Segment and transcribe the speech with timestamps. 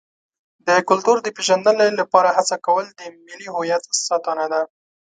[0.67, 4.61] د کلتور د پیژندنې لپاره هڅه کول د ملي هویت ساتنه ده.